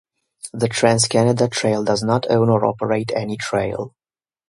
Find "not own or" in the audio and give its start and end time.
2.01-2.65